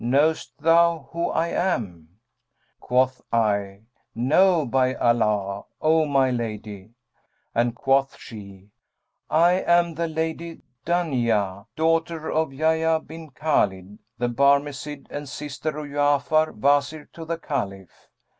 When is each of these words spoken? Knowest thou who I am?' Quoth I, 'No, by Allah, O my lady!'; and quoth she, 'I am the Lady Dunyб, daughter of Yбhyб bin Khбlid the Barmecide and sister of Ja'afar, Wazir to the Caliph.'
Knowest 0.03 0.57
thou 0.59 1.09
who 1.11 1.29
I 1.29 1.49
am?' 1.49 2.17
Quoth 2.79 3.21
I, 3.31 3.81
'No, 4.15 4.65
by 4.65 4.95
Allah, 4.95 5.65
O 5.79 6.07
my 6.07 6.31
lady!'; 6.31 6.95
and 7.53 7.75
quoth 7.75 8.17
she, 8.17 8.71
'I 9.29 9.51
am 9.61 9.93
the 9.93 10.07
Lady 10.07 10.63
Dunyб, 10.87 11.67
daughter 11.75 12.31
of 12.31 12.49
Yбhyб 12.49 13.05
bin 13.05 13.29
Khбlid 13.29 13.99
the 14.17 14.27
Barmecide 14.27 15.05
and 15.11 15.29
sister 15.29 15.77
of 15.77 15.85
Ja'afar, 15.85 16.55
Wazir 16.55 17.07
to 17.13 17.23
the 17.23 17.37
Caliph.' 17.37 18.09